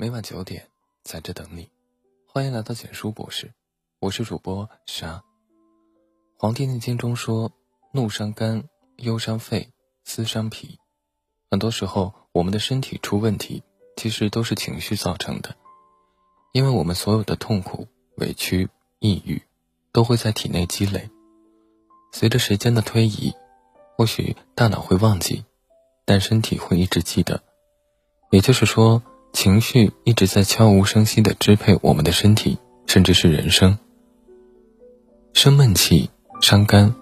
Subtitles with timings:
[0.00, 0.68] 每晚九点，
[1.02, 1.68] 在这等你。
[2.24, 3.52] 欢迎来到简书博士，
[3.98, 5.16] 我是主播沙。
[6.36, 7.50] 《黄帝内经》中说
[7.90, 9.72] ：“怒伤肝，忧伤肺，
[10.04, 10.78] 思伤脾。”
[11.50, 13.64] 很多时候，我们的身体出问题，
[13.96, 15.56] 其实都是情绪造成的。
[16.52, 17.88] 因为我们所有的痛苦、
[18.18, 18.68] 委屈、
[19.00, 19.42] 抑郁，
[19.90, 21.10] 都会在体内积累。
[22.12, 23.34] 随着时间的推移，
[23.96, 25.44] 或许大脑会忘记，
[26.04, 27.42] 但身体会一直记得。
[28.30, 29.02] 也就是说。
[29.32, 33.78] 情绪一直在悄无声息地支配我们的身体，甚至是人生。
[35.32, 36.10] 生闷气
[36.40, 36.94] 伤肝。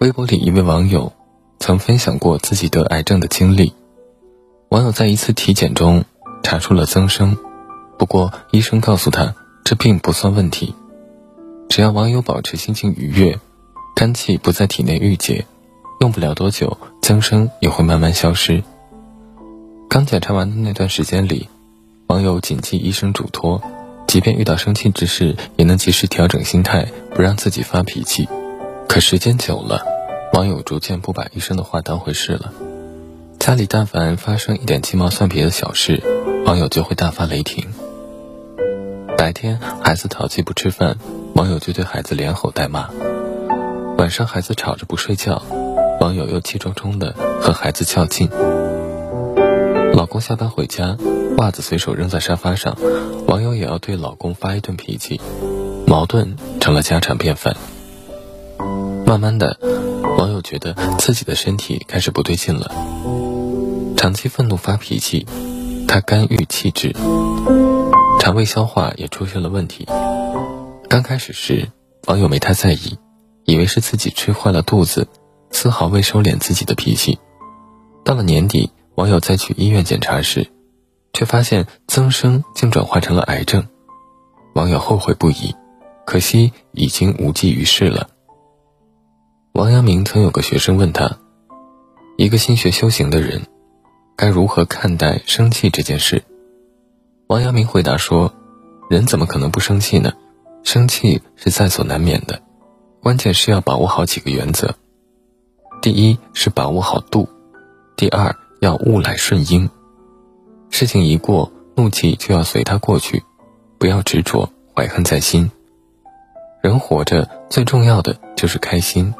[0.00, 1.12] 微博里一位网友
[1.58, 3.72] 曾分享过自己得癌症的经历。
[4.68, 6.04] 网友在一次体检中
[6.42, 7.36] 查出了增生，
[7.98, 10.74] 不过医生告诉他这并不算问题，
[11.68, 13.40] 只要网友保持心情愉悦，
[13.96, 15.46] 肝气不在体内郁结，
[16.00, 18.62] 用不了多久增生也会慢慢消失。
[19.88, 21.48] 刚检查完的那段时间里，
[22.08, 23.62] 网友谨记医生嘱托，
[24.06, 28.28] 即便遇到生气之事，也能及时调整心态，不让自己发脾气。
[28.86, 29.82] 可时间久了，
[30.34, 32.52] 网友逐渐不把医生的话当回事了。
[33.38, 36.02] 家里但凡发生一点鸡毛蒜皮的小事，
[36.44, 37.68] 网友就会大发雷霆。
[39.16, 40.98] 白天孩子淘气不吃饭，
[41.34, 42.90] 网友就对孩子连吼带骂；
[43.96, 45.42] 晚上孩子吵着不睡觉，
[45.98, 48.28] 网友又气冲冲的和孩子较劲。
[49.94, 50.96] 老公下班回家，
[51.38, 52.76] 袜子随手扔在沙发上，
[53.26, 55.20] 网友也要对老公发一顿脾气，
[55.86, 57.56] 矛盾成了家常便饭。
[59.04, 59.58] 慢慢的，
[60.16, 62.70] 网友觉得自己的身体开始不对劲了，
[63.96, 65.26] 长期愤怒发脾气，
[65.88, 66.94] 他肝郁气滞，
[68.20, 69.86] 肠胃消化也出现了问题。
[70.88, 71.68] 刚开始时，
[72.06, 72.98] 网友没太在意，
[73.44, 75.08] 以为是自己吃坏了肚子，
[75.50, 77.18] 丝毫未收敛自己的脾气。
[78.04, 78.70] 到了年底。
[78.98, 80.48] 网友在去医院检查时，
[81.12, 83.68] 却发现增生竟转化成了癌症，
[84.56, 85.54] 网友后悔不已，
[86.04, 88.08] 可惜已经无济于事了。
[89.52, 91.16] 王阳明曾有个学生问他，
[92.16, 93.42] 一个心学修行的人，
[94.16, 96.24] 该如何看待生气这件事？
[97.28, 98.34] 王阳明回答说，
[98.90, 100.12] 人怎么可能不生气呢？
[100.64, 102.42] 生气是在所难免的，
[103.00, 104.74] 关键是要把握好几个原则，
[105.80, 107.28] 第一是把握好度，
[107.96, 108.34] 第二。
[108.60, 109.70] 要物来顺应，
[110.70, 113.22] 事情一过，怒气就要随它过去，
[113.78, 115.50] 不要执着怀恨在心。
[116.60, 119.14] 人活着最重要的就是开心。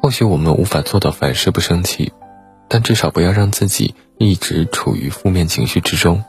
[0.00, 2.12] 或许我们无法做到凡事不生气，
[2.68, 6.24] 但至少不要让自己一直处于负面情绪之中。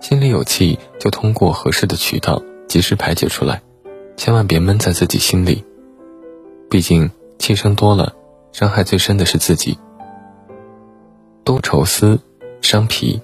[0.00, 3.62] 心里有气，就通过合适的渠道及时排解出来，
[4.16, 5.64] 千万别闷在自己心里。
[6.70, 8.14] 毕竟气生多了，
[8.52, 9.78] 伤害最深的是自己。
[11.48, 12.20] 多愁思，
[12.60, 13.22] 伤脾。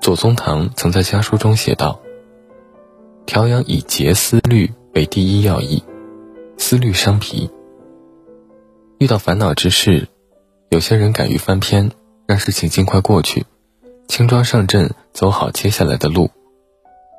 [0.00, 2.00] 左宗棠曾在家书中写道
[3.26, 5.82] ：“调养以节思虑为第一要义，
[6.58, 7.50] 思虑伤脾。
[8.98, 10.06] 遇到烦恼之事，
[10.68, 11.90] 有些人敢于翻篇，
[12.28, 13.44] 让事情尽快过去，
[14.06, 16.28] 轻装上阵，走好接下来的路；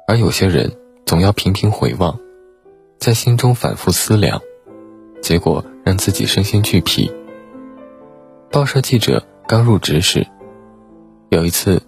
[0.07, 2.17] 而有些人总要频频回望，
[2.99, 4.41] 在心中反复思量，
[5.21, 7.11] 结果让自己身心俱疲。”
[8.49, 9.21] 报社记者。
[9.47, 10.25] 刚入职时，
[11.29, 11.83] 有一次，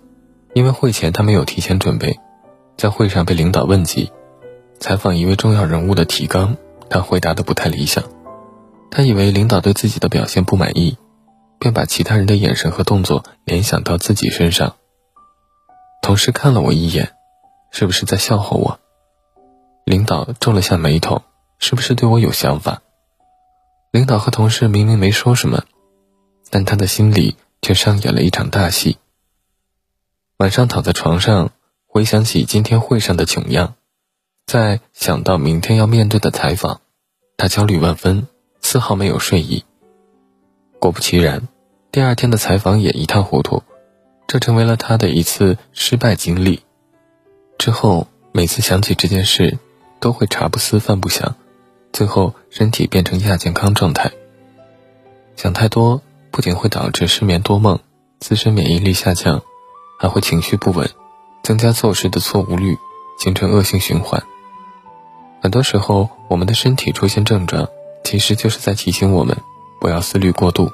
[0.54, 2.20] 因为会前他没有提前准备，
[2.78, 4.12] 在会上被领导问及
[4.80, 6.56] 采访一位重要人物的提纲，
[6.88, 8.04] 他回答的不太理想。
[8.92, 11.00] 他以为领导对自己的表现不满意，
[11.58, 14.76] 便把其他人的眼神和动作联想到自己身上。
[16.04, 17.14] 同事看了我一眼，
[17.72, 18.80] 是不是在笑话我？
[19.84, 21.24] 领导皱了下眉头，
[21.58, 22.84] 是不是对我有想法？
[23.90, 25.64] 领导和同事明明没说什么，
[26.52, 27.36] 但他的心里。
[27.62, 28.98] 却上演了一场大戏。
[30.38, 31.52] 晚上躺在床上，
[31.88, 33.76] 回想起今天会上的囧样，
[34.46, 36.82] 再想到明天要面对的采访，
[37.38, 38.28] 他焦虑万分，
[38.62, 39.66] 丝毫没有睡意。
[40.80, 41.48] 果不其然，
[41.92, 43.64] 第二天的采访也一塌糊涂，
[44.28, 46.62] 这成为了他的一次失败经历。
[47.58, 49.58] 之后每次想起这件事，
[50.00, 51.36] 都会茶不思饭不想，
[51.92, 54.12] 最后身体变成亚健康状态。
[55.36, 56.04] 想太多。
[56.32, 57.80] 不仅会导致失眠多梦、
[58.20, 59.42] 自身免疫力下降，
[60.00, 60.90] 还会情绪不稳，
[61.44, 62.78] 增加做事的错误率，
[63.20, 64.22] 形成恶性循环。
[65.42, 67.68] 很多时候，我们的身体出现症状，
[68.04, 69.38] 其实就是在提醒我们
[69.80, 70.72] 不要思虑过度。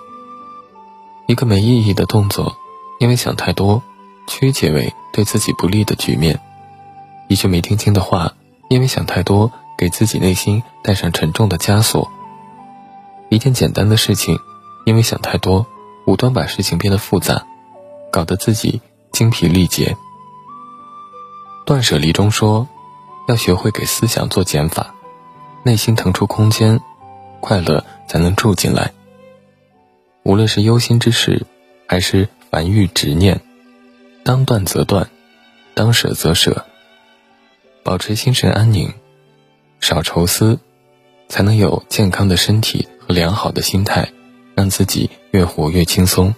[1.27, 2.57] 一个没意义的动作，
[2.99, 3.81] 因为想太多，
[4.27, 6.35] 曲解为对自己不利的局面；
[7.29, 8.33] 一句没听清的话，
[8.69, 12.09] 因为想太多，给自己内心带上沉重的枷锁。
[13.29, 14.37] 一件简单的事情。
[14.85, 15.65] 因为想太多，
[16.05, 17.45] 无端把事情变得复杂，
[18.11, 18.81] 搞得自己
[19.11, 19.95] 精疲力竭，
[21.65, 22.67] 断舍离中说，
[23.27, 24.93] 要学会给思想做减法，
[25.63, 26.81] 内心腾出空间，
[27.39, 28.91] 快乐才能住进来。
[30.23, 31.45] 无论是忧心之事，
[31.87, 33.41] 还是烦欲执念，
[34.23, 35.09] 当断则断，
[35.73, 36.65] 当舍则舍，
[37.83, 38.93] 保持心神安宁，
[39.79, 40.59] 少愁思，
[41.29, 44.11] 才能有健康的身体和良好的心态，
[44.55, 46.33] 让自己越活越轻松。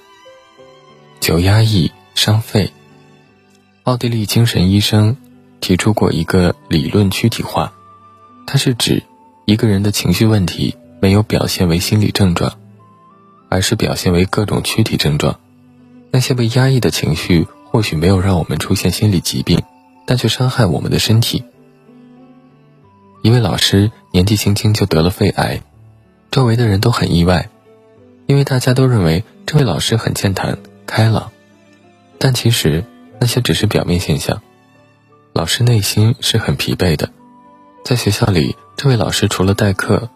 [1.19, 2.71] 久压抑伤肺。
[3.83, 5.17] 奥地利精神医生
[5.62, 7.73] 提出过一个理论躯体化，
[8.47, 9.03] 它是指
[9.45, 12.57] 一个人的情绪问题没有表现为心理症状，
[13.50, 15.39] 而是表现为各种躯体症状。
[16.11, 19.61] 那些被压抑的情绪或许没有让我们出现心理疾病，
[20.06, 21.44] 但却伤害我们的身体。
[23.21, 25.61] 一位老师年纪轻轻就得了肺癌，
[26.31, 27.50] 周围的人都很意外，
[28.27, 31.31] 因为大家都认为这位老师很健谈开朗，
[32.18, 32.83] 但其实。
[33.18, 34.42] 那些只是表面现象，
[35.31, 37.10] 老师内心是很疲惫的。
[37.86, 40.10] 在学校里，这位老师除了代课，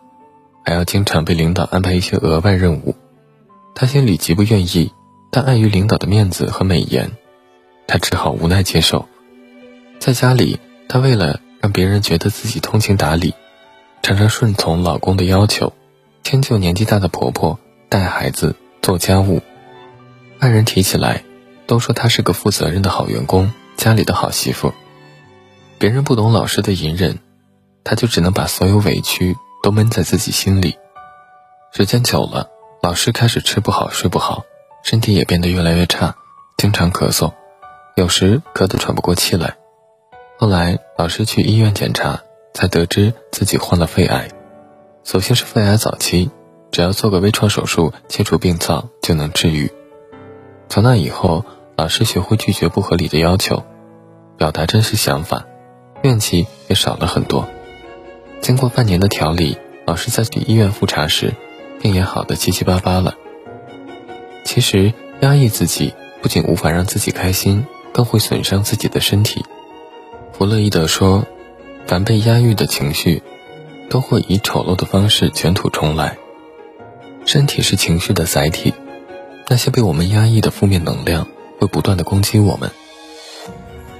[0.66, 2.96] 还要经常被领导安排一些额外任务。
[3.74, 4.92] 他心里极不愿意，
[5.32, 7.10] 但碍于领导的面子和美颜，
[7.88, 9.08] 他只好无奈接受。
[9.98, 10.60] 在家里，
[10.90, 13.34] 他为了让别人觉得自己通情达理，
[14.04, 15.72] 常常顺从老公的要求，
[16.22, 17.58] 迁就年纪大的婆婆，
[17.90, 19.42] 带孩子、做家务。
[20.40, 21.24] 爱人提起来。
[21.70, 24.74] 都说她是个负责任的好员工，家里的好媳妇。
[25.78, 27.20] 别人不懂老师的隐忍，
[27.84, 30.80] 她就只能把所有委屈都闷在自己心里。
[31.72, 32.50] 时间久了，
[32.82, 34.46] 老师开始吃不好睡不好，
[34.82, 36.16] 身体也变得越来越差，
[36.58, 37.34] 经常咳嗽，
[37.96, 39.58] 有时咳得喘不过气来。
[40.40, 42.20] 后来老师去医院检查，
[42.56, 44.28] 才得知自己患了肺癌。
[45.04, 46.32] 所幸是肺癌早期，
[46.72, 49.72] 只要做个微创手术切除病灶就能治愈。
[50.68, 51.46] 从那以后。
[51.80, 53.64] 老师学会拒绝不合理的要求，
[54.36, 55.46] 表达真实想法，
[56.02, 57.48] 怨气也少了很多。
[58.42, 61.34] 经过半年的调理，老师在去医院复查时，
[61.82, 63.16] 病也好的七七八八了。
[64.44, 69.46] 其实压抑自己不仅无法让自己开心，更会损伤自己的身体。
[70.34, 71.26] 弗洛伊德说，
[71.86, 73.24] 凡被压抑的情绪，
[73.90, 76.18] 都会以丑陋的方式卷土重来。
[77.32, 78.74] 身体是情绪的载体，
[79.48, 81.28] 那些被我们压抑的负面能量。
[81.60, 82.72] 会不断的攻击我们，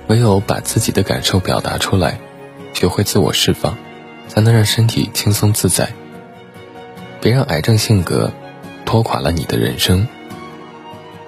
[0.08, 2.20] 唯有把自己的感受表达出来，
[2.74, 3.78] 学会自我释放，
[4.28, 5.92] 才能让身体轻松自在。
[7.22, 8.32] 别让癌症性格
[8.84, 10.08] 拖垮了你的人生。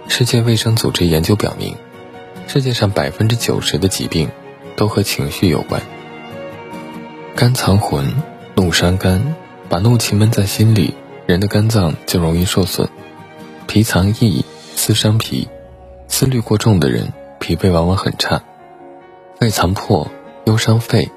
[0.08, 1.76] 世界卫生组织研究表明，
[2.48, 4.28] 世界上百分之九十的疾病
[4.76, 5.80] 都和情绪有关。
[7.36, 8.12] 肝藏魂，
[8.56, 9.36] 怒伤肝，
[9.70, 10.96] 把怒气闷在心里，
[11.32, 12.90] 人的肝脏就容易受损。
[13.66, 14.44] 脾藏意，
[14.76, 15.48] 思伤脾。
[16.10, 18.42] 思虑过重的人，脾胃往往很差；
[19.40, 20.12] 肺藏魄，
[20.44, 21.10] 忧伤肺，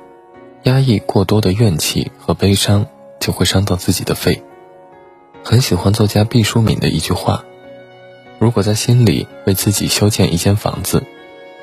[0.63, 2.87] 压抑过多的怨气和悲伤，
[3.19, 4.45] 就会伤到自己的肺。
[5.43, 7.45] 很喜欢作家毕淑敏的一句话
[8.39, 11.03] ：“如果在心里为自己修建一间房子，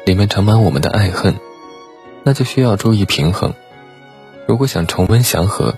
[0.04, 1.36] 里面盛满我们的爱恨，
[2.24, 3.54] 那就需要注意平衡。
[4.46, 5.78] 如果想重温祥和，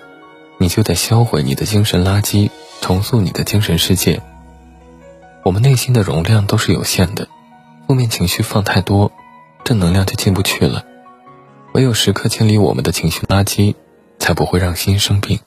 [0.58, 2.50] 你就得销毁你的精神垃圾，
[2.83, 4.21] 重塑你的精神世界。
[5.45, 7.30] 我们内心的容量都是有限的。”
[7.88, 9.13] 负面情绪放太多，
[9.63, 10.83] 正能量就进不去了。
[11.73, 13.75] 唯有时刻清理我们的情绪垃圾，
[14.19, 15.40] 才不会让心生病。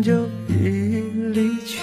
[0.00, 1.80] 就已离去，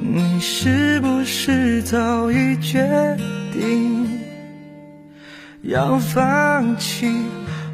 [0.00, 3.16] 你是不是早已决
[3.52, 4.08] 定
[5.62, 7.12] 要放弃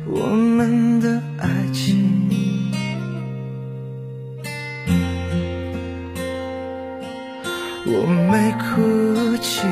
[0.07, 2.19] 我们的爱情？
[7.87, 9.67] 我没哭泣。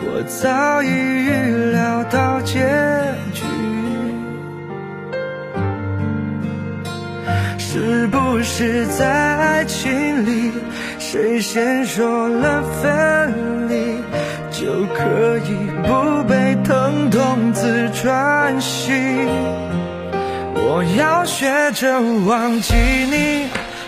[0.00, 2.58] 我早已预料到结
[3.32, 3.44] 局，
[8.50, 10.50] 是在爱情里，
[10.98, 14.02] 谁先说了分离，
[14.50, 15.54] 就可以
[15.86, 19.28] 不被疼痛自专心。
[20.54, 23.46] 我要学着忘记你，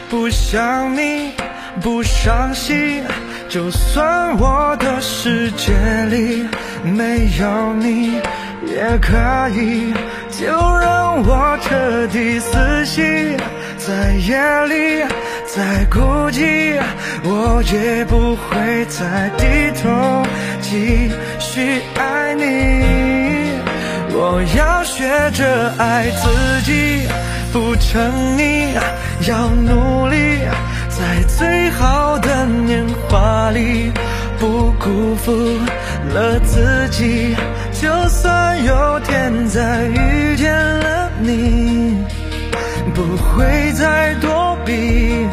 [0.08, 1.32] 不想你，
[1.80, 3.02] 不伤心。
[3.48, 5.72] 就算我的世界
[6.10, 6.46] 里
[6.84, 8.20] 没有你
[8.66, 9.16] 也可
[9.58, 9.92] 以，
[10.30, 10.46] 就
[10.78, 13.36] 让我彻底死心，
[13.86, 15.02] 在夜里
[15.46, 15.98] 再孤
[16.30, 16.78] 寂，
[17.24, 19.46] 我也不会再低
[19.80, 20.22] 头
[20.60, 22.44] 继续爱你。
[24.12, 27.08] 我要学着爱自己，
[27.54, 28.68] 不沉溺，
[29.26, 30.16] 要努力。
[30.90, 33.90] 在最好的年华里，
[34.38, 35.32] 不辜负
[36.12, 37.34] 了自己。
[37.72, 42.04] 就算有天再遇见了你，
[42.94, 45.26] 不会再躲避，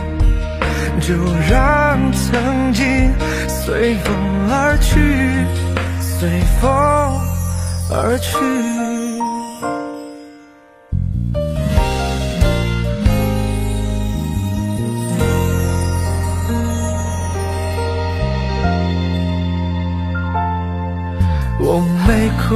[1.02, 1.14] 就
[1.50, 3.14] 让曾经
[3.48, 4.16] 随风
[4.50, 5.00] 而去，
[6.02, 6.70] 随风
[7.90, 8.38] 而去。
[21.60, 22.54] 我没哭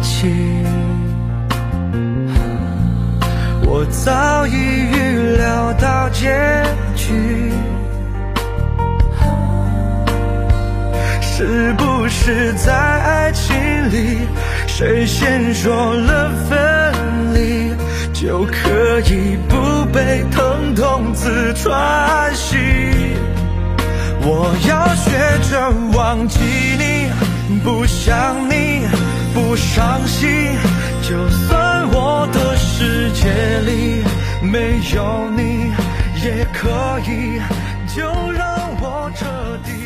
[0.00, 0.63] 泣，
[3.84, 6.32] 我早已预料到结
[6.96, 7.52] 局。
[11.20, 13.54] 是不是在爱情
[13.90, 14.20] 里，
[14.66, 17.74] 谁先说了分离，
[18.14, 22.58] 就可以不被疼痛刺穿心？
[24.22, 25.10] 我要学
[25.50, 26.40] 着忘记
[26.78, 27.12] 你。
[27.62, 28.80] 不想你，
[29.34, 30.56] 不伤心。
[31.02, 32.26] 就算我
[32.64, 33.28] 世界
[33.60, 34.02] 里
[34.42, 35.70] 没有你，
[36.24, 37.40] 也可以。
[37.94, 38.02] 就
[38.32, 39.24] 让我彻
[39.64, 39.83] 底。